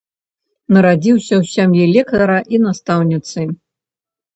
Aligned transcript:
Нарадзіўся 0.75 1.31
ў 1.41 1.51
сям'і 1.57 1.85
лекара 1.95 2.39
і 2.55 2.65
настаўніцы. 2.67 3.41